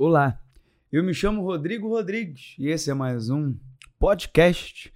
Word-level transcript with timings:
Olá, 0.00 0.40
eu 0.92 1.02
me 1.02 1.12
chamo 1.12 1.42
Rodrigo 1.42 1.88
Rodrigues 1.88 2.54
e 2.56 2.68
esse 2.68 2.88
é 2.88 2.94
mais 2.94 3.30
um 3.30 3.58
podcast 3.98 4.92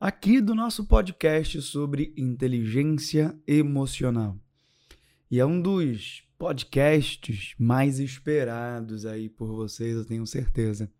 aqui 0.00 0.40
do 0.40 0.54
nosso 0.54 0.86
podcast 0.86 1.60
sobre 1.60 2.14
inteligência 2.16 3.38
emocional. 3.46 4.40
E 5.30 5.38
é 5.38 5.44
um 5.44 5.60
dos 5.60 6.24
podcasts 6.38 7.54
mais 7.58 7.98
esperados 7.98 9.04
aí 9.04 9.28
por 9.28 9.48
vocês, 9.48 9.94
eu 9.94 10.06
tenho 10.06 10.26
certeza. 10.26 10.90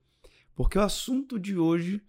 Porque 0.54 0.76
o 0.76 0.82
assunto 0.82 1.38
de 1.38 1.56
hoje 1.56 2.02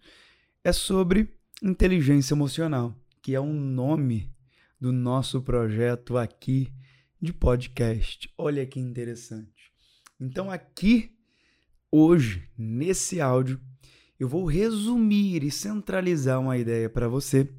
é 0.62 0.74
sobre 0.74 1.26
inteligência 1.62 2.34
emocional, 2.34 2.94
que 3.22 3.34
é 3.34 3.40
um 3.40 3.54
nome 3.54 4.30
do 4.78 4.92
nosso 4.92 5.40
projeto 5.40 6.18
aqui 6.18 6.70
de 7.18 7.32
podcast. 7.32 8.30
Olha 8.36 8.66
que 8.66 8.78
interessante. 8.78 9.72
Então, 10.20 10.50
aqui, 10.50 11.18
hoje, 11.90 12.48
nesse 12.56 13.20
áudio, 13.20 13.60
eu 14.18 14.28
vou 14.28 14.44
resumir 14.44 15.42
e 15.42 15.50
centralizar 15.50 16.40
uma 16.40 16.58
ideia 16.58 16.88
para 16.88 17.08
você 17.08 17.50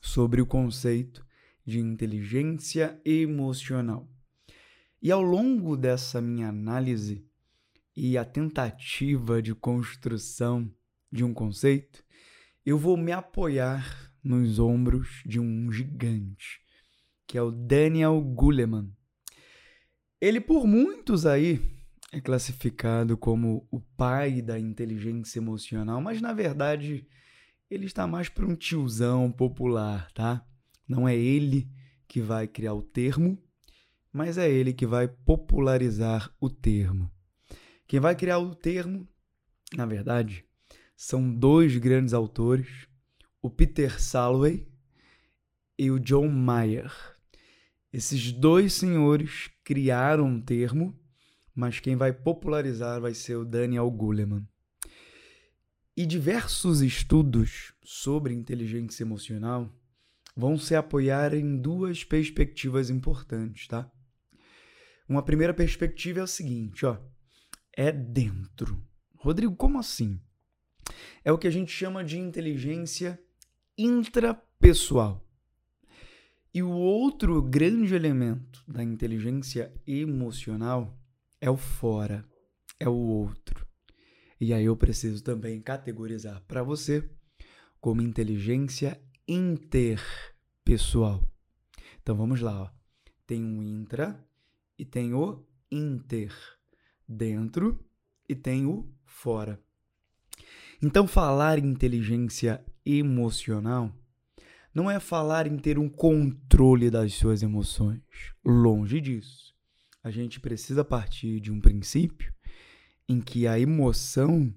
sobre 0.00 0.40
o 0.40 0.46
conceito 0.46 1.24
de 1.64 1.78
inteligência 1.78 3.00
emocional. 3.04 4.08
E 5.02 5.10
ao 5.10 5.22
longo 5.22 5.76
dessa 5.76 6.20
minha 6.20 6.48
análise 6.48 7.24
e 7.96 8.18
a 8.18 8.24
tentativa 8.24 9.42
de 9.42 9.54
construção 9.54 10.70
de 11.12 11.22
um 11.22 11.32
conceito, 11.32 12.02
eu 12.64 12.78
vou 12.78 12.96
me 12.96 13.12
apoiar 13.12 14.12
nos 14.22 14.58
ombros 14.58 15.22
de 15.24 15.40
um 15.40 15.70
gigante, 15.72 16.60
que 17.26 17.38
é 17.38 17.42
o 17.42 17.50
Daniel 17.50 18.20
Goleman. 18.20 18.90
Ele, 20.20 20.40
por 20.40 20.66
muitos 20.66 21.24
aí, 21.24 21.60
é 22.10 22.20
classificado 22.20 23.16
como 23.16 23.66
o 23.70 23.80
pai 23.80 24.42
da 24.42 24.58
inteligência 24.58 25.38
emocional, 25.38 26.00
mas 26.00 26.20
na 26.20 26.32
verdade 26.32 27.06
ele 27.70 27.86
está 27.86 28.06
mais 28.06 28.28
para 28.28 28.46
um 28.46 28.56
tiozão 28.56 29.30
popular, 29.30 30.10
tá? 30.12 30.44
Não 30.88 31.08
é 31.08 31.16
ele 31.16 31.70
que 32.08 32.20
vai 32.20 32.48
criar 32.48 32.74
o 32.74 32.82
termo, 32.82 33.40
mas 34.12 34.36
é 34.36 34.50
ele 34.50 34.72
que 34.72 34.86
vai 34.86 35.06
popularizar 35.06 36.34
o 36.40 36.50
termo. 36.50 37.10
Quem 37.86 38.00
vai 38.00 38.16
criar 38.16 38.38
o 38.38 38.54
termo, 38.54 39.08
na 39.76 39.86
verdade, 39.86 40.44
são 40.96 41.32
dois 41.32 41.76
grandes 41.76 42.12
autores, 42.12 42.88
o 43.40 43.48
Peter 43.48 44.00
Salovey 44.00 44.68
e 45.78 45.90
o 45.90 45.98
John 46.00 46.28
Mayer. 46.28 46.92
Esses 47.92 48.32
dois 48.32 48.74
senhores 48.74 49.48
criaram 49.64 50.26
um 50.26 50.40
termo, 50.40 50.99
mas 51.54 51.80
quem 51.80 51.96
vai 51.96 52.12
popularizar 52.12 53.00
vai 53.00 53.14
ser 53.14 53.36
o 53.36 53.44
Daniel 53.44 53.90
Goleman. 53.90 54.46
E 55.96 56.06
diversos 56.06 56.80
estudos 56.80 57.74
sobre 57.84 58.32
inteligência 58.32 59.02
emocional 59.02 59.70
vão 60.36 60.56
se 60.56 60.74
apoiar 60.74 61.34
em 61.34 61.56
duas 61.60 62.04
perspectivas 62.04 62.88
importantes, 62.88 63.66
tá? 63.66 63.90
Uma 65.08 65.22
primeira 65.22 65.52
perspectiva 65.52 66.20
é 66.20 66.22
o 66.22 66.26
seguinte, 66.26 66.86
ó, 66.86 66.96
é 67.76 67.90
dentro. 67.90 68.82
Rodrigo, 69.16 69.54
como 69.56 69.78
assim? 69.78 70.20
É 71.24 71.32
o 71.32 71.38
que 71.38 71.48
a 71.48 71.50
gente 71.50 71.72
chama 71.72 72.04
de 72.04 72.18
inteligência 72.18 73.20
intrapessoal. 73.76 75.26
E 76.52 76.62
o 76.62 76.70
outro 76.70 77.42
grande 77.42 77.94
elemento 77.94 78.64
da 78.66 78.82
inteligência 78.82 79.72
emocional 79.86 80.99
é 81.40 81.50
o 81.50 81.56
fora, 81.56 82.24
é 82.78 82.88
o 82.88 82.94
outro. 82.94 83.66
E 84.40 84.52
aí 84.52 84.64
eu 84.64 84.76
preciso 84.76 85.22
também 85.22 85.60
categorizar 85.60 86.42
para 86.46 86.62
você 86.62 87.08
como 87.80 88.02
inteligência 88.02 89.00
interpessoal. 89.26 91.22
Então 92.02 92.16
vamos 92.16 92.40
lá, 92.40 92.62
ó. 92.62 92.70
Tem 93.26 93.44
um 93.44 93.62
intra 93.62 94.22
e 94.78 94.84
tem 94.84 95.14
o 95.14 95.46
inter, 95.70 96.34
dentro 97.06 97.78
e 98.28 98.34
tem 98.34 98.66
o 98.66 98.92
fora. 99.04 99.60
Então 100.82 101.06
falar 101.06 101.58
inteligência 101.58 102.64
emocional 102.84 103.94
não 104.74 104.90
é 104.90 104.98
falar 104.98 105.46
em 105.46 105.58
ter 105.58 105.78
um 105.78 105.88
controle 105.88 106.90
das 106.90 107.14
suas 107.14 107.42
emoções. 107.42 108.00
Longe 108.44 109.00
disso. 109.00 109.54
A 110.02 110.10
gente 110.10 110.40
precisa 110.40 110.84
partir 110.84 111.40
de 111.40 111.52
um 111.52 111.60
princípio 111.60 112.32
em 113.08 113.20
que 113.20 113.46
a 113.46 113.58
emoção 113.58 114.54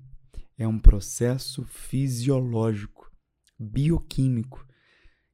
é 0.58 0.68
um 0.68 0.80
processo 0.80 1.64
fisiológico, 1.64 3.12
bioquímico, 3.60 4.66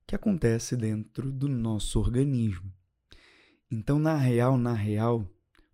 que 0.08 0.16
acontece 0.16 0.75
dentro 0.75 1.31
do 1.31 1.47
nosso 1.47 2.00
organismo. 2.00 2.74
Então, 3.70 4.00
na 4.00 4.16
real, 4.16 4.58
na 4.58 4.74
real, 4.74 5.30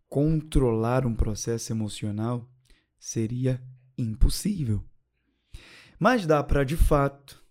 controlar 0.09 1.06
um 1.06 1.16
processo 1.16 1.72
emocional 1.72 2.50
seria 3.00 3.62
impossível. 3.97 4.84
Mas 5.97 6.25
dá 6.25 6.44
para, 6.44 6.66
de 6.66 6.75
fato, 6.75 7.41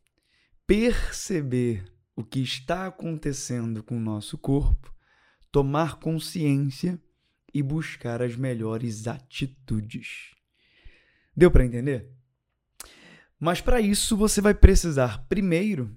perceber 0.67 1.91
o 2.15 2.23
que 2.23 2.41
está 2.41 2.87
acontecendo 2.87 3.83
com 3.83 3.97
o 3.97 4.01
nosso 4.01 4.37
corpo, 4.37 4.94
tomar 5.55 6.01
consciência 6.01 7.01
e 7.55 7.63
buscar 7.63 8.21
as 8.21 8.35
melhores 8.35 9.07
atitudes. 9.07 10.33
Deu 11.37 11.49
para 11.49 11.65
entender? 11.65 12.11
Mas 13.39 13.61
para 13.61 13.81
isso 13.81 14.17
você 14.17 14.41
vai 14.41 14.53
precisar 14.53 15.29
primeiro 15.29 15.97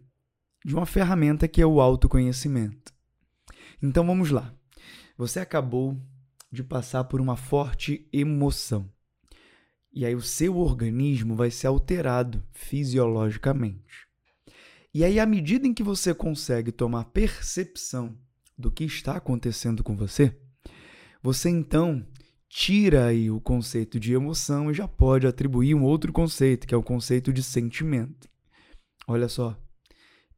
de 0.64 0.76
uma 0.76 0.86
ferramenta 0.86 1.48
que 1.48 1.60
é 1.60 1.66
o 1.66 1.82
autoconhecimento. 1.82 2.94
Então 3.82 4.06
vamos 4.06 4.30
lá. 4.30 4.54
Você 5.18 5.40
acabou 5.40 6.00
de 6.52 6.64
passar 6.64 7.06
por 7.06 7.20
uma 7.20 7.36
forte 7.36 8.08
emoção. 8.14 8.88
E 9.92 10.06
aí 10.06 10.14
o 10.14 10.22
seu 10.22 10.56
organismo 10.56 11.36
vai 11.36 11.50
ser 11.50 11.66
alterado 11.66 12.46
fisiologicamente. 12.52 14.06
E 14.94 15.04
aí, 15.04 15.20
à 15.20 15.26
medida 15.26 15.66
em 15.66 15.74
que 15.74 15.82
você 15.82 16.14
consegue 16.14 16.72
tomar 16.72 17.06
percepção 17.06 18.16
do 18.58 18.72
que 18.72 18.84
está 18.84 19.18
acontecendo 19.18 19.84
com 19.84 19.96
você, 19.96 20.36
você 21.22 21.50
então 21.50 22.06
tira 22.50 23.08
aí 23.08 23.30
o 23.30 23.42
conceito 23.42 24.00
de 24.00 24.14
emoção 24.14 24.72
e 24.72 24.74
já 24.74 24.88
pode 24.88 25.28
atribuir 25.28 25.76
um 25.76 25.84
outro 25.84 26.12
conceito, 26.12 26.66
que 26.66 26.74
é 26.74 26.78
o 26.78 26.84
conceito 26.84 27.32
de 27.32 27.44
sentimento. 27.44 28.30
Olha 29.08 29.28
só, 29.28 29.58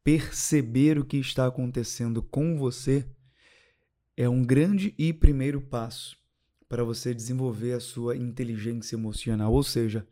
perceber 0.03 0.97
o 0.97 1.05
que 1.05 1.17
está 1.17 1.45
acontecendo 1.47 2.21
com 2.21 2.57
você 2.57 3.07
é 4.17 4.27
um 4.27 4.43
grande 4.43 4.93
e 4.97 5.13
primeiro 5.13 5.61
passo 5.61 6.17
para 6.67 6.83
você 6.83 7.13
desenvolver 7.13 7.73
a 7.73 7.79
sua 7.79 8.15
inteligência 8.15 8.95
emocional, 8.95 9.53
ou 9.53 9.63
seja, 9.63 10.07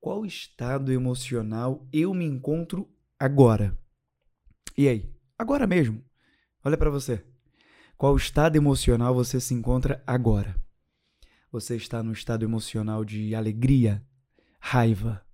qual 0.00 0.24
estado 0.24 0.90
emocional 0.90 1.86
eu 1.92 2.14
me 2.14 2.24
encontro 2.24 2.88
agora. 3.18 3.78
E 4.76 4.88
aí? 4.88 5.14
Agora 5.38 5.66
mesmo. 5.66 6.02
Olha 6.64 6.78
para 6.78 6.90
você. 6.90 7.22
Qual 8.02 8.16
estado 8.16 8.56
emocional 8.56 9.14
você 9.14 9.40
se 9.40 9.54
encontra 9.54 10.02
agora? 10.04 10.60
Você 11.52 11.76
está 11.76 12.02
no 12.02 12.10
estado 12.10 12.44
emocional 12.44 13.04
de 13.04 13.32
alegria, 13.32 14.04
raiva, 14.58 15.24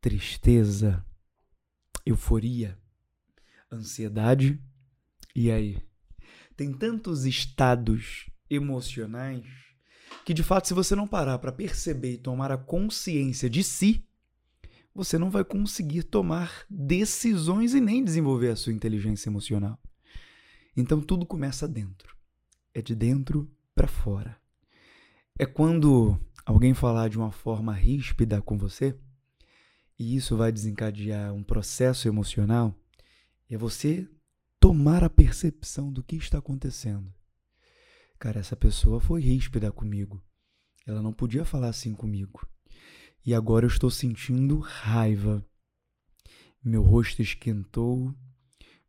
tristeza, 0.00 1.06
euforia, 2.04 2.76
ansiedade? 3.70 4.60
E 5.32 5.48
aí? 5.48 5.80
Tem 6.56 6.72
tantos 6.72 7.24
estados 7.24 8.28
emocionais 8.50 9.44
que 10.24 10.34
de 10.34 10.42
fato, 10.42 10.66
se 10.66 10.74
você 10.74 10.96
não 10.96 11.06
parar 11.06 11.38
para 11.38 11.52
perceber 11.52 12.14
e 12.14 12.18
tomar 12.18 12.50
a 12.50 12.58
consciência 12.58 13.48
de 13.48 13.62
si, 13.62 14.04
você 14.92 15.16
não 15.16 15.30
vai 15.30 15.44
conseguir 15.44 16.02
tomar 16.02 16.66
decisões 16.68 17.74
e 17.74 17.80
nem 17.80 18.02
desenvolver 18.02 18.48
a 18.48 18.56
sua 18.56 18.72
inteligência 18.72 19.28
emocional. 19.28 19.80
Então 20.76 21.00
tudo 21.00 21.26
começa 21.26 21.68
dentro. 21.68 22.16
É 22.74 22.80
de 22.80 22.94
dentro 22.94 23.50
para 23.74 23.86
fora. 23.86 24.40
É 25.38 25.46
quando 25.46 26.18
alguém 26.44 26.74
falar 26.74 27.08
de 27.08 27.18
uma 27.18 27.30
forma 27.30 27.72
ríspida 27.72 28.40
com 28.40 28.56
você, 28.56 28.98
e 29.98 30.16
isso 30.16 30.36
vai 30.36 30.50
desencadear 30.50 31.32
um 31.32 31.42
processo 31.42 32.08
emocional, 32.08 32.74
é 33.48 33.56
você 33.56 34.08
tomar 34.58 35.04
a 35.04 35.10
percepção 35.10 35.92
do 35.92 36.02
que 36.02 36.16
está 36.16 36.38
acontecendo. 36.38 37.12
Cara, 38.18 38.40
essa 38.40 38.56
pessoa 38.56 39.00
foi 39.00 39.20
ríspida 39.20 39.70
comigo. 39.72 40.22
Ela 40.86 41.02
não 41.02 41.12
podia 41.12 41.44
falar 41.44 41.68
assim 41.68 41.94
comigo. 41.94 42.46
E 43.24 43.34
agora 43.34 43.64
eu 43.64 43.68
estou 43.68 43.90
sentindo 43.90 44.58
raiva. 44.58 45.44
Meu 46.64 46.82
rosto 46.82 47.20
esquentou, 47.20 48.14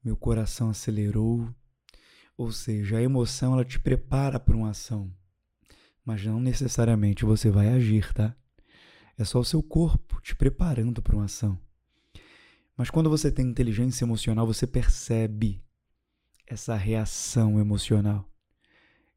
meu 0.03 0.15
coração 0.15 0.69
acelerou. 0.69 1.53
Ou 2.37 2.51
seja, 2.51 2.97
a 2.97 3.01
emoção 3.01 3.53
ela 3.53 3.65
te 3.65 3.79
prepara 3.79 4.39
para 4.39 4.55
uma 4.55 4.69
ação. 4.71 5.11
mas 6.05 6.25
não 6.25 6.39
necessariamente 6.39 7.23
você 7.23 7.49
vai 7.49 7.69
agir, 7.69 8.13
tá? 8.13 8.35
É 9.17 9.23
só 9.23 9.39
o 9.39 9.45
seu 9.45 9.63
corpo 9.63 10.19
te 10.21 10.35
preparando 10.35 11.01
para 11.01 11.15
uma 11.15 11.25
ação. 11.25 11.57
Mas 12.75 12.89
quando 12.89 13.09
você 13.09 13.31
tem 13.31 13.45
inteligência 13.47 14.03
emocional, 14.03 14.45
você 14.45 14.65
percebe 14.67 15.63
essa 16.47 16.75
reação 16.75 17.59
emocional. 17.59 18.29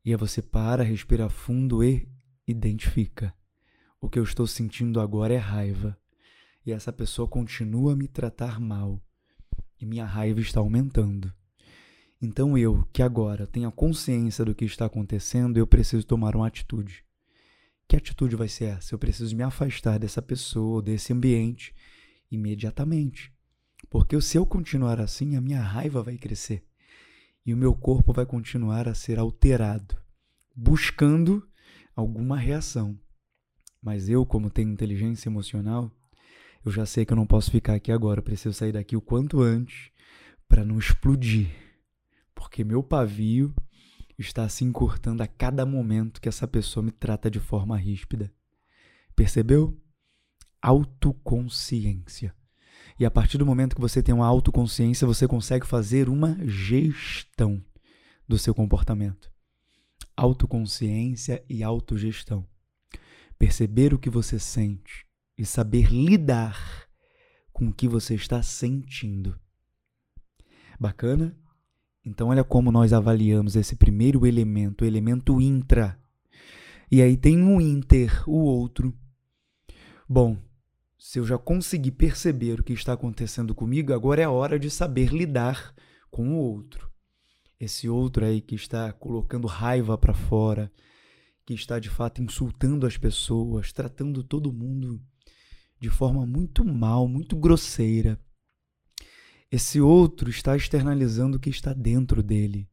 E 0.05 0.11
aí 0.11 0.17
você 0.17 0.41
para, 0.41 0.85
respira 0.85 1.29
fundo 1.29 1.83
e 1.83 2.09
identifica. 2.47 3.35
O 4.01 4.09
que 4.09 4.19
eu 4.19 4.23
estou 4.23 4.47
sentindo 4.47 5.01
agora 5.01 5.35
é 5.35 5.39
raiva. 5.39 5.99
E 6.65 6.71
essa 6.71 6.93
pessoa 6.93 7.27
continua 7.27 7.95
a 7.95 7.97
me 7.97 8.07
tratar 8.07 8.61
mal. 8.61 9.03
E 9.81 9.87
minha 9.87 10.05
raiva 10.05 10.41
está 10.41 10.61
aumentando. 10.61 11.33
Então 12.21 12.57
eu, 12.57 12.87
que 12.93 13.03
agora 13.03 13.47
tenho 13.47 13.69
a 13.69 13.73
consciência 13.73 14.45
do 14.45 14.55
que 14.55 14.65
está 14.65 14.87
acontecendo, 14.87 15.59
eu 15.59 15.67
preciso 15.67 16.07
tomar 16.07 16.35
uma 16.35 16.47
atitude. 16.47 17.05
Que 17.87 17.97
atitude 17.97 18.35
vai 18.35 18.49
ser 18.49 18.65
essa? 18.67 18.95
Eu 18.95 18.99
preciso 18.99 19.37
me 19.37 19.43
afastar 19.43 19.99
dessa 19.99 20.21
pessoa, 20.21 20.83
desse 20.83 21.13
ambiente, 21.13 21.75
imediatamente. 22.31 23.33
Porque 23.89 24.21
se 24.21 24.37
eu 24.37 24.47
continuar 24.47 25.01
assim, 25.01 25.37
a 25.37 25.41
minha 25.41 25.61
raiva 25.61 26.03
vai 26.03 26.17
crescer. 26.17 26.65
E 27.45 27.55
o 27.55 27.57
meu 27.57 27.75
corpo 27.75 28.13
vai 28.13 28.27
continuar 28.27 28.89
a 28.89 28.95
ser 28.95 29.19
alterado, 29.19 29.97
buscando 30.55 31.47
alguma 31.95 32.37
reação. 32.37 32.99
Mas 33.81 34.09
eu, 34.09 34.27
como 34.27 34.51
tenho 34.51 34.71
inteligência 34.71 35.29
emocional, 35.29 35.93
eu 36.65 36.73
já 36.73 36.85
sei 36.85 37.05
que 37.05 37.13
eu 37.13 37.17
não 37.17 37.27
posso 37.27 37.53
ficar 37.53 37.75
aqui 37.75 37.93
agora, 37.93 38.19
eu 38.19 38.25
preciso 38.25 38.53
sair 38.53 38.73
daqui 38.73 38.97
o 38.97 39.01
quanto 39.01 39.41
antes 39.41 39.93
para 40.49 40.65
não 40.65 40.79
explodir. 40.79 41.66
Porque 42.47 42.63
meu 42.63 42.81
pavio 42.81 43.53
está 44.17 44.49
se 44.49 44.65
encurtando 44.65 45.21
a 45.21 45.27
cada 45.27 45.67
momento 45.67 46.21
que 46.21 46.29
essa 46.29 46.47
pessoa 46.47 46.81
me 46.81 46.93
trata 46.93 47.29
de 47.29 47.41
forma 47.41 47.77
ríspida. 47.77 48.33
Percebeu? 49.17 49.77
Autoconsciência. 50.63 52.33
E 53.01 53.05
a 53.05 53.11
partir 53.11 53.37
do 53.37 53.45
momento 53.45 53.75
que 53.75 53.81
você 53.81 54.01
tem 54.01 54.15
uma 54.15 54.29
autoconsciência, 54.29 55.09
você 55.09 55.27
consegue 55.27 55.67
fazer 55.67 56.09
uma 56.09 56.39
gestão 56.47 57.61
do 58.29 58.39
seu 58.39 58.55
comportamento. 58.55 59.29
Autoconsciência 60.17 61.45
e 61.49 61.65
autogestão. 61.65 62.47
Perceber 63.37 63.93
o 63.93 63.99
que 63.99 64.09
você 64.09 64.39
sente 64.39 65.05
e 65.37 65.45
saber 65.45 65.93
lidar 65.93 66.87
com 67.53 67.67
o 67.67 67.75
que 67.75 67.89
você 67.89 68.15
está 68.15 68.41
sentindo. 68.41 69.37
Bacana? 70.79 71.37
Então, 72.07 72.29
olha 72.29 72.45
como 72.45 72.71
nós 72.71 72.93
avaliamos 72.93 73.57
esse 73.57 73.75
primeiro 73.75 74.25
elemento, 74.25 74.83
o 74.83 74.87
elemento 74.87 75.41
intra. 75.41 75.99
E 76.89 77.03
aí 77.03 77.17
tem 77.17 77.43
um 77.43 77.61
inter, 77.61 78.23
o 78.31 78.45
outro. 78.45 78.97
Bom, 80.09 80.39
se 80.97 81.19
eu 81.19 81.27
já 81.27 81.37
consegui 81.37 81.91
perceber 81.91 82.61
o 82.61 82.63
que 82.63 82.73
está 82.73 82.93
acontecendo 82.93 83.57
comigo, 83.57 83.93
agora 83.93 84.23
é 84.23 84.25
a 84.25 84.31
hora 84.31 84.57
de 84.57 84.71
saber 84.71 85.13
lidar 85.13 85.75
com 86.09 86.29
o 86.29 86.37
outro. 86.37 86.89
Esse 87.59 87.89
outro 87.89 88.25
aí 88.25 88.41
que 88.41 88.55
está 88.55 88.93
colocando 88.93 89.49
raiva 89.49 89.99
para 89.99 90.15
fora, 90.15 90.71
que 91.45 91.55
está 91.55 91.81
de 91.81 91.91
fato 91.91 92.23
insultando 92.23 92.87
as 92.87 92.97
pessoas, 92.97 93.73
tratando 93.73 94.23
todo 94.23 94.53
mundo 94.53 95.03
de 95.81 95.91
forma 95.91 96.25
muito 96.25 96.65
mal, 96.65 97.09
muito 97.09 97.35
grosseira. 97.35 98.17
Esse 99.57 99.81
outro 99.81 100.29
está 100.29 100.55
externalizando 100.55 101.39
o 101.39 101.41
que 101.41 101.49
está 101.49 101.73
dentro 101.73 102.23
dele. 102.23 102.69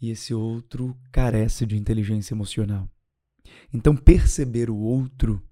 E 0.00 0.08
esse 0.08 0.32
outro 0.32 0.96
carece 1.10 1.66
de 1.66 1.76
inteligência 1.76 2.32
emocional. 2.32 2.88
Então, 3.74 3.96
perceber 3.96 4.70
o 4.70 4.76
outro, 4.76 5.42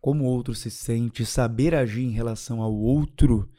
como 0.00 0.22
o 0.22 0.26
outro 0.28 0.54
se 0.54 0.70
sente, 0.70 1.26
saber 1.26 1.74
agir 1.74 2.04
em 2.04 2.12
relação 2.12 2.62
ao 2.62 2.72
outro, 2.72 3.50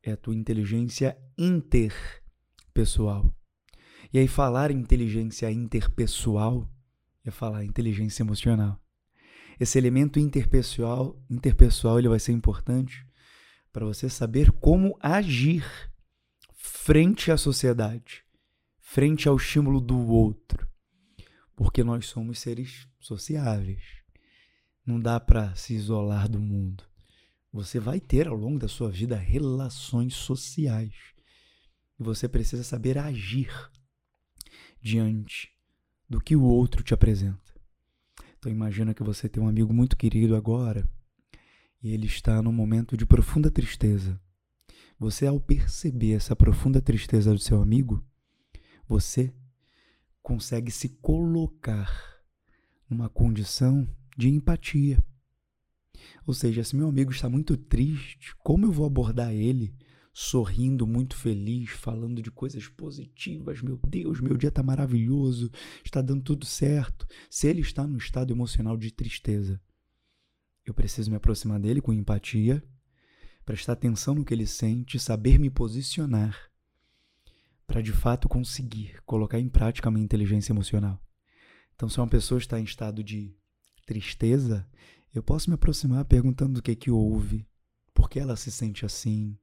é 0.00 0.12
a 0.12 0.16
tua 0.16 0.36
inteligência 0.36 1.18
interpessoal. 1.36 3.34
E 4.12 4.18
aí, 4.20 4.28
falar 4.28 4.70
inteligência 4.70 5.50
interpessoal 5.50 6.70
é 7.24 7.32
falar 7.32 7.64
inteligência 7.64 8.22
emocional. 8.22 8.80
Esse 9.58 9.76
elemento 9.76 10.20
interpessoal, 10.20 11.20
interpessoal 11.28 11.98
ele 11.98 12.08
vai 12.08 12.20
ser 12.20 12.30
importante 12.30 13.09
para 13.72 13.84
você 13.84 14.08
saber 14.08 14.50
como 14.52 14.96
agir 15.00 15.64
frente 16.52 17.30
à 17.30 17.36
sociedade, 17.36 18.24
frente 18.80 19.28
ao 19.28 19.36
estímulo 19.36 19.80
do 19.80 19.98
outro. 20.08 20.68
Porque 21.54 21.84
nós 21.84 22.06
somos 22.06 22.38
seres 22.38 22.88
sociáveis. 22.98 23.82
Não 24.84 24.98
dá 24.98 25.20
para 25.20 25.54
se 25.54 25.74
isolar 25.74 26.28
do 26.28 26.40
mundo. 26.40 26.84
Você 27.52 27.78
vai 27.78 28.00
ter 28.00 28.28
ao 28.28 28.34
longo 28.34 28.58
da 28.58 28.68
sua 28.68 28.90
vida 28.90 29.16
relações 29.16 30.14
sociais. 30.14 30.94
E 31.98 32.02
você 32.02 32.28
precisa 32.28 32.64
saber 32.64 32.96
agir 32.96 33.52
diante 34.80 35.50
do 36.08 36.20
que 36.20 36.34
o 36.34 36.42
outro 36.42 36.82
te 36.82 36.94
apresenta. 36.94 37.38
Então 38.38 38.50
imagina 38.50 38.94
que 38.94 39.02
você 39.02 39.28
tem 39.28 39.42
um 39.42 39.48
amigo 39.48 39.72
muito 39.72 39.96
querido 39.96 40.34
agora 40.34 40.88
e 41.82 41.92
ele 41.92 42.06
está 42.06 42.42
num 42.42 42.52
momento 42.52 42.96
de 42.96 43.06
profunda 43.06 43.50
tristeza. 43.50 44.20
Você, 44.98 45.26
ao 45.26 45.40
perceber 45.40 46.12
essa 46.12 46.36
profunda 46.36 46.80
tristeza 46.80 47.32
do 47.32 47.38
seu 47.38 47.62
amigo, 47.62 48.04
você 48.86 49.34
consegue 50.22 50.70
se 50.70 50.88
colocar 50.88 51.90
numa 52.88 53.08
condição 53.08 53.88
de 54.16 54.28
empatia. 54.28 55.02
Ou 56.26 56.34
seja, 56.34 56.62
se 56.62 56.76
meu 56.76 56.88
amigo 56.88 57.10
está 57.10 57.28
muito 57.28 57.56
triste, 57.56 58.34
como 58.38 58.66
eu 58.66 58.72
vou 58.72 58.86
abordar 58.86 59.32
ele 59.32 59.74
sorrindo, 60.12 60.86
muito 60.86 61.16
feliz, 61.16 61.70
falando 61.70 62.20
de 62.20 62.30
coisas 62.30 62.68
positivas? 62.68 63.62
Meu 63.62 63.78
Deus, 63.88 64.20
meu 64.20 64.36
dia 64.36 64.48
está 64.48 64.62
maravilhoso, 64.62 65.50
está 65.84 66.02
dando 66.02 66.22
tudo 66.22 66.44
certo. 66.44 67.06
Se 67.30 67.46
ele 67.46 67.60
está 67.60 67.86
num 67.86 67.96
estado 67.96 68.32
emocional 68.32 68.76
de 68.76 68.92
tristeza, 68.92 69.60
eu 70.66 70.74
preciso 70.74 71.10
me 71.10 71.16
aproximar 71.16 71.58
dele 71.58 71.80
com 71.80 71.92
empatia, 71.92 72.62
prestar 73.44 73.72
atenção 73.72 74.14
no 74.14 74.24
que 74.24 74.34
ele 74.34 74.46
sente, 74.46 74.98
saber 74.98 75.38
me 75.38 75.50
posicionar 75.50 76.50
para 77.66 77.80
de 77.80 77.92
fato 77.92 78.28
conseguir 78.28 79.00
colocar 79.06 79.38
em 79.38 79.48
prática 79.48 79.88
a 79.88 79.92
minha 79.92 80.04
inteligência 80.04 80.52
emocional. 80.52 81.00
Então, 81.74 81.88
se 81.88 81.98
uma 81.98 82.08
pessoa 82.08 82.38
está 82.38 82.58
em 82.58 82.64
estado 82.64 83.02
de 83.02 83.32
tristeza, 83.86 84.68
eu 85.14 85.22
posso 85.22 85.48
me 85.48 85.54
aproximar 85.54 86.04
perguntando 86.04 86.58
o 86.58 86.62
que 86.62 86.72
é 86.72 86.74
que 86.74 86.90
houve, 86.90 87.46
por 87.94 88.10
que 88.10 88.18
ela 88.18 88.34
se 88.34 88.50
sente 88.50 88.84
assim. 88.84 89.38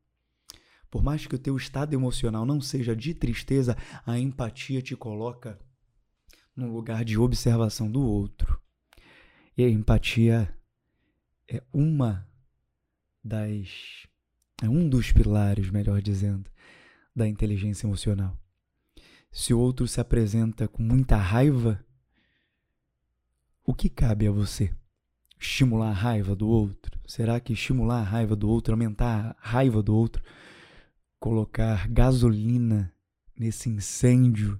Por 0.91 1.01
mais 1.01 1.25
que 1.25 1.35
o 1.35 1.39
teu 1.39 1.55
estado 1.55 1.93
emocional 1.93 2.45
não 2.45 2.59
seja 2.59 2.95
de 2.95 3.13
tristeza, 3.13 3.77
a 4.05 4.19
empatia 4.19 4.81
te 4.81 4.95
coloca 4.95 5.57
no 6.55 6.71
lugar 6.73 7.05
de 7.05 7.17
observação 7.17 7.89
do 7.89 8.01
outro. 8.01 8.61
E 9.57 9.63
a 9.63 9.69
empatia 9.69 10.53
é 11.47 11.63
uma 11.71 12.27
das 13.23 14.07
é 14.61 14.67
um 14.67 14.89
dos 14.89 15.11
pilares, 15.11 15.69
melhor 15.69 16.01
dizendo, 16.01 16.49
da 17.15 17.27
inteligência 17.27 17.85
emocional. 17.85 18.35
Se 19.31 19.53
o 19.53 19.59
outro 19.59 19.87
se 19.87 20.01
apresenta 20.01 20.67
com 20.67 20.81
muita 20.81 21.15
raiva, 21.15 21.83
o 23.63 23.73
que 23.73 23.87
cabe 23.87 24.27
a 24.27 24.31
você? 24.31 24.73
Estimular 25.39 25.89
a 25.89 25.93
raiva 25.93 26.35
do 26.35 26.47
outro? 26.47 26.99
Será 27.05 27.39
que 27.39 27.53
estimular 27.53 27.99
a 27.99 28.03
raiva 28.03 28.35
do 28.35 28.49
outro, 28.49 28.73
aumentar 28.73 29.37
a 29.39 29.47
raiva 29.47 29.83
do 29.83 29.95
outro, 29.95 30.23
colocar 31.19 31.87
gasolina 31.87 32.91
nesse 33.37 33.69
incêndio, 33.69 34.59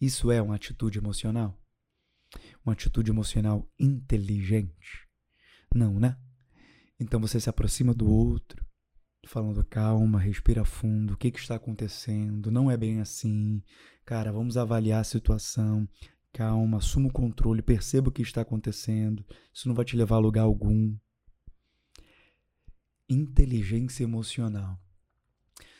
isso 0.00 0.30
é 0.30 0.40
uma 0.40 0.54
atitude 0.54 0.98
emocional? 0.98 1.54
Uma 2.64 2.72
atitude 2.72 3.10
emocional 3.10 3.68
inteligente? 3.78 5.07
Não, 5.74 5.98
né? 5.98 6.16
Então 6.98 7.20
você 7.20 7.38
se 7.38 7.48
aproxima 7.48 7.94
do 7.94 8.10
outro, 8.10 8.64
falando 9.26 9.64
calma, 9.64 10.18
respira 10.18 10.64
fundo, 10.64 11.14
o 11.14 11.16
que, 11.16 11.30
que 11.30 11.38
está 11.38 11.54
acontecendo? 11.54 12.50
Não 12.50 12.70
é 12.70 12.76
bem 12.76 13.00
assim. 13.00 13.62
Cara, 14.04 14.32
vamos 14.32 14.56
avaliar 14.56 15.00
a 15.00 15.04
situação. 15.04 15.88
Calma, 16.32 16.78
assuma 16.78 17.08
o 17.08 17.12
controle, 17.12 17.62
perceba 17.62 18.08
o 18.08 18.12
que 18.12 18.22
está 18.22 18.40
acontecendo. 18.40 19.24
Isso 19.52 19.68
não 19.68 19.74
vai 19.74 19.84
te 19.84 19.96
levar 19.96 20.16
a 20.16 20.20
lugar 20.20 20.42
algum. 20.42 20.96
Inteligência 23.08 24.02
emocional. 24.02 24.78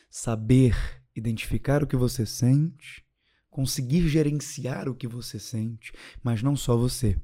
Saber 0.09 0.75
identificar 1.15 1.83
o 1.83 1.87
que 1.87 1.95
você 1.95 2.25
sente, 2.25 3.05
conseguir 3.49 4.07
gerenciar 4.07 4.87
o 4.87 4.95
que 4.95 5.07
você 5.07 5.37
sente, 5.39 5.91
mas 6.23 6.41
não 6.41 6.55
só 6.55 6.75
você 6.77 7.19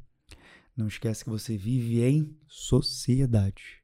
não 0.76 0.88
esquece 0.88 1.24
que 1.24 1.30
você 1.30 1.58
vive 1.58 2.02
em 2.04 2.38
sociedade. 2.48 3.84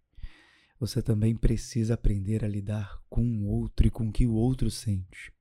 Você 0.79 1.01
também 1.01 1.35
precisa 1.35 1.93
aprender 1.93 2.43
a 2.43 2.47
lidar 2.47 3.01
com 3.09 3.23
o 3.23 3.47
outro 3.47 3.87
e 3.87 3.91
com 3.91 4.07
o 4.07 4.11
que 4.11 4.25
o 4.25 4.33
outro 4.33 4.69
sente. 4.69 5.31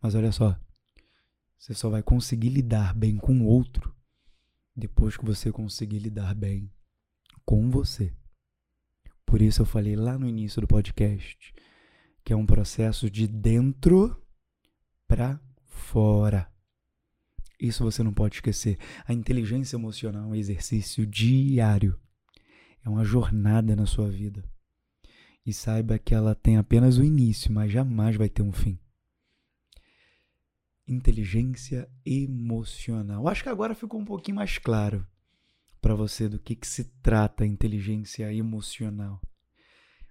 Mas 0.00 0.14
olha 0.14 0.32
só, 0.32 0.58
você 1.58 1.74
só 1.74 1.88
vai 1.88 2.02
conseguir 2.02 2.48
lidar 2.48 2.94
bem 2.94 3.16
com 3.16 3.38
o 3.40 3.44
outro 3.44 3.94
depois 4.74 5.16
que 5.16 5.24
você 5.24 5.52
conseguir 5.52 5.98
lidar 5.98 6.34
bem 6.34 6.70
com 7.44 7.70
você. 7.70 8.12
Por 9.24 9.40
isso 9.40 9.62
eu 9.62 9.66
falei 9.66 9.94
lá 9.94 10.18
no 10.18 10.28
início 10.28 10.60
do 10.60 10.66
podcast 10.66 11.54
que 12.24 12.32
é 12.32 12.36
um 12.36 12.46
processo 12.46 13.10
de 13.10 13.26
dentro 13.26 14.16
para 15.06 15.40
fora. 15.66 16.51
Isso 17.62 17.84
você 17.84 18.02
não 18.02 18.12
pode 18.12 18.34
esquecer. 18.34 18.76
A 19.06 19.12
inteligência 19.12 19.76
emocional 19.76 20.24
é 20.24 20.26
um 20.26 20.34
exercício 20.34 21.06
diário. 21.06 21.96
É 22.84 22.88
uma 22.88 23.04
jornada 23.04 23.76
na 23.76 23.86
sua 23.86 24.10
vida. 24.10 24.44
E 25.46 25.52
saiba 25.52 25.96
que 25.96 26.12
ela 26.12 26.34
tem 26.34 26.56
apenas 26.56 26.98
o 26.98 27.04
início, 27.04 27.52
mas 27.52 27.70
jamais 27.70 28.16
vai 28.16 28.28
ter 28.28 28.42
um 28.42 28.50
fim. 28.50 28.80
Inteligência 30.88 31.88
emocional. 32.04 33.28
Acho 33.28 33.44
que 33.44 33.48
agora 33.48 33.76
ficou 33.76 34.00
um 34.00 34.04
pouquinho 34.04 34.38
mais 34.38 34.58
claro 34.58 35.06
para 35.80 35.94
você 35.94 36.28
do 36.28 36.40
que, 36.40 36.56
que 36.56 36.66
se 36.66 36.82
trata 37.00 37.44
a 37.44 37.46
inteligência 37.46 38.32
emocional. 38.34 39.22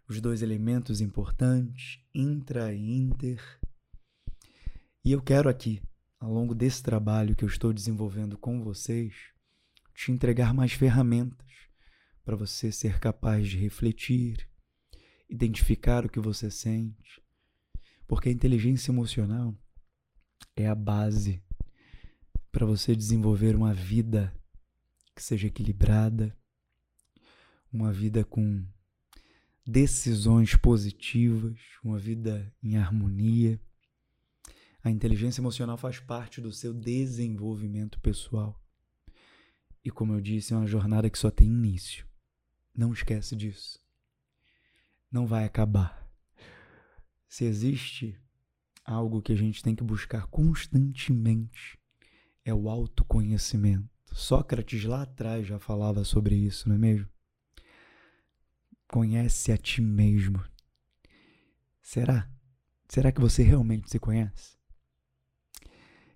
Os 0.07 0.21
dois 0.21 0.41
elementos 0.41 1.01
importantes, 1.01 1.99
intra 2.15 2.73
e 2.73 2.91
inter. 2.91 3.41
E 5.03 5.11
eu 5.11 5.21
quero 5.21 5.49
aqui 5.49 5.81
ao 6.21 6.31
longo 6.31 6.53
desse 6.53 6.83
trabalho 6.83 7.35
que 7.35 7.43
eu 7.43 7.49
estou 7.49 7.73
desenvolvendo 7.73 8.37
com 8.37 8.63
vocês, 8.63 9.11
te 9.95 10.11
entregar 10.11 10.53
mais 10.53 10.71
ferramentas 10.71 11.47
para 12.23 12.35
você 12.35 12.71
ser 12.71 12.99
capaz 12.99 13.49
de 13.49 13.57
refletir, 13.57 14.47
identificar 15.27 16.05
o 16.05 16.09
que 16.09 16.19
você 16.19 16.51
sente, 16.51 17.19
porque 18.07 18.29
a 18.29 18.31
inteligência 18.31 18.91
emocional 18.91 19.57
é 20.55 20.67
a 20.67 20.75
base 20.75 21.41
para 22.51 22.67
você 22.67 22.95
desenvolver 22.95 23.55
uma 23.55 23.73
vida 23.73 24.31
que 25.15 25.23
seja 25.23 25.47
equilibrada, 25.47 26.37
uma 27.73 27.91
vida 27.91 28.23
com 28.23 28.63
decisões 29.65 30.55
positivas, 30.55 31.57
uma 31.83 31.97
vida 31.97 32.53
em 32.61 32.77
harmonia 32.77 33.59
a 34.83 34.89
inteligência 34.89 35.41
emocional 35.41 35.77
faz 35.77 35.99
parte 35.99 36.41
do 36.41 36.51
seu 36.51 36.73
desenvolvimento 36.73 37.99
pessoal. 37.99 38.59
E 39.83 39.91
como 39.91 40.13
eu 40.13 40.21
disse, 40.21 40.53
é 40.53 40.57
uma 40.57 40.67
jornada 40.67 41.09
que 41.09 41.17
só 41.19 41.29
tem 41.29 41.47
início. 41.47 42.05
Não 42.75 42.91
esquece 42.93 43.35
disso. 43.35 43.79
Não 45.11 45.27
vai 45.27 45.43
acabar. 45.43 46.09
Se 47.27 47.45
existe 47.45 48.19
algo 48.83 49.21
que 49.21 49.33
a 49.33 49.35
gente 49.35 49.63
tem 49.63 49.75
que 49.75 49.83
buscar 49.83 50.27
constantemente, 50.27 51.79
é 52.43 52.53
o 52.53 52.69
autoconhecimento. 52.69 53.89
Sócrates 54.13 54.83
lá 54.83 55.03
atrás 55.03 55.47
já 55.47 55.59
falava 55.59 56.03
sobre 56.03 56.35
isso, 56.35 56.67
não 56.67 56.75
é 56.75 56.79
mesmo? 56.79 57.07
Conhece 58.87 59.51
a 59.51 59.57
ti 59.57 59.81
mesmo. 59.81 60.43
Será? 61.81 62.29
Será 62.89 63.11
que 63.11 63.21
você 63.21 63.41
realmente 63.41 63.89
se 63.89 63.99
conhece? 63.99 64.60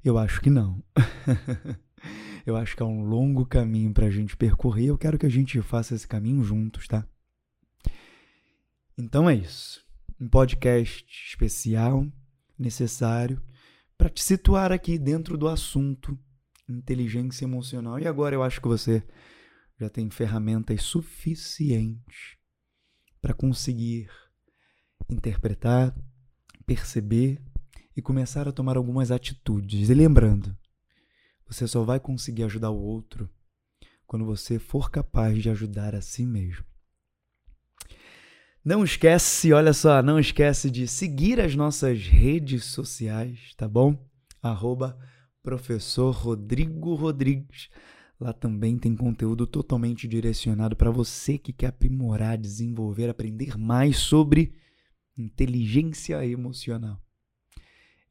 Eu 0.05 0.19
acho 0.19 0.39
que 0.39 0.51
não. 0.51 0.83
eu 2.45 2.55
acho 2.55 2.77
que 2.77 2.83
é 2.83 2.85
um 2.85 3.01
longo 3.01 3.43
caminho 3.43 3.91
para 3.91 4.05
a 4.05 4.11
gente 4.11 4.37
percorrer. 4.37 4.85
Eu 4.85 4.99
quero 4.99 5.17
que 5.17 5.25
a 5.25 5.29
gente 5.29 5.59
faça 5.63 5.95
esse 5.95 6.07
caminho 6.07 6.43
juntos, 6.43 6.87
tá? 6.87 7.07
Então 8.95 9.27
é 9.27 9.33
isso. 9.33 9.83
Um 10.21 10.29
podcast 10.29 11.03
especial, 11.27 12.05
necessário, 12.55 13.41
para 13.97 14.07
te 14.07 14.23
situar 14.23 14.71
aqui 14.71 14.99
dentro 14.99 15.39
do 15.39 15.47
assunto 15.47 16.15
inteligência 16.69 17.43
emocional. 17.43 17.99
E 17.99 18.07
agora 18.07 18.35
eu 18.35 18.43
acho 18.43 18.61
que 18.61 18.67
você 18.67 19.03
já 19.79 19.89
tem 19.89 20.07
ferramentas 20.11 20.83
suficientes 20.83 22.37
para 23.19 23.33
conseguir 23.33 24.07
interpretar, 25.09 25.97
perceber 26.63 27.41
e 27.95 28.01
começar 28.01 28.47
a 28.47 28.51
tomar 28.51 28.77
algumas 28.77 29.11
atitudes. 29.11 29.89
E 29.89 29.93
lembrando, 29.93 30.55
você 31.47 31.67
só 31.67 31.83
vai 31.83 31.99
conseguir 31.99 32.43
ajudar 32.43 32.71
o 32.71 32.81
outro 32.81 33.29
quando 34.05 34.25
você 34.25 34.59
for 34.59 34.91
capaz 34.91 35.41
de 35.41 35.49
ajudar 35.49 35.95
a 35.95 36.01
si 36.01 36.25
mesmo. 36.25 36.65
Não 38.63 38.83
esquece, 38.83 39.53
olha 39.53 39.73
só, 39.73 40.01
não 40.01 40.19
esquece 40.19 40.71
de 40.71 40.87
seguir 40.87 41.39
as 41.39 41.55
nossas 41.55 42.07
redes 42.07 42.65
sociais, 42.65 43.53
tá 43.55 43.67
bom? 43.67 43.95
Arroba 44.41 44.97
professor 45.43 46.11
Rodrigo 46.11 46.95
Rodrigues. 46.95 47.69
Lá 48.19 48.33
também 48.33 48.77
tem 48.77 48.95
conteúdo 48.95 49.45
totalmente 49.45 50.07
direcionado 50.07 50.75
para 50.75 50.89
você 50.89 51.37
que 51.37 51.53
quer 51.53 51.67
aprimorar, 51.67 52.37
desenvolver, 52.37 53.07
aprender 53.07 53.55
mais 53.55 53.97
sobre 53.97 54.55
inteligência 55.15 56.25
emocional. 56.25 57.04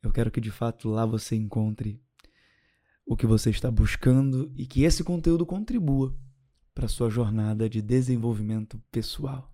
Eu 0.04 0.12
quero 0.12 0.30
que 0.30 0.40
de 0.40 0.50
fato 0.50 0.88
lá 0.90 1.06
você 1.06 1.34
encontre 1.34 1.98
o 3.06 3.16
que 3.16 3.26
você 3.26 3.48
está 3.48 3.70
buscando 3.70 4.52
e 4.54 4.66
que 4.66 4.82
esse 4.82 5.02
conteúdo 5.02 5.46
contribua 5.46 6.14
para 6.74 6.88
sua 6.88 7.08
jornada 7.08 7.70
de 7.70 7.80
desenvolvimento 7.80 8.78
pessoal. 8.92 9.50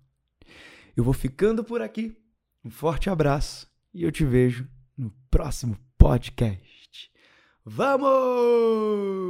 Eu 0.97 1.05
vou 1.05 1.13
ficando 1.15 1.63
por 1.63 1.81
aqui. 1.81 2.17
Um 2.65 2.71
forte 2.71 3.09
abraço 3.09 3.71
e 3.95 4.03
eu 4.03 4.11
te 4.11 4.25
vejo 4.25 4.69
no 4.97 5.13
próximo 5.31 5.79
podcast. 5.97 7.13
Vamos! 7.65 9.21